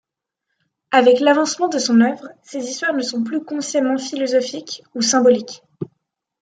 [0.89, 5.61] Avec l’avancement de son œuvre, ses histoires ne sont plus consciemment philosophiques ou symboliques.